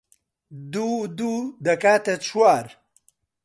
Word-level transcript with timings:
دوو 0.73 0.91
و 1.03 1.05
دوو 1.17 1.51
دەکاتە 1.65 2.15
چوار 2.25 2.65